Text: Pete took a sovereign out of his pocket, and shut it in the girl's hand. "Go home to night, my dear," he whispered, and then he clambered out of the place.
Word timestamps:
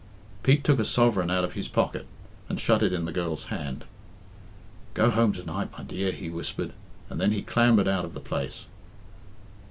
Pete 0.41 0.63
took 0.63 0.79
a 0.79 0.83
sovereign 0.83 1.29
out 1.29 1.43
of 1.43 1.53
his 1.53 1.67
pocket, 1.67 2.07
and 2.49 2.59
shut 2.59 2.81
it 2.81 2.91
in 2.91 3.05
the 3.05 3.11
girl's 3.11 3.45
hand. 3.53 3.85
"Go 4.95 5.11
home 5.11 5.31
to 5.33 5.43
night, 5.45 5.71
my 5.77 5.83
dear," 5.83 6.11
he 6.11 6.27
whispered, 6.27 6.73
and 7.07 7.21
then 7.21 7.31
he 7.31 7.43
clambered 7.43 7.87
out 7.87 8.03
of 8.05 8.15
the 8.15 8.19
place. 8.19 8.65